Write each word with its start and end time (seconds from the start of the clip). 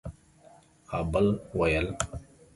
ها 0.89 1.01
بل 1.11 1.29
ويل 1.55 1.87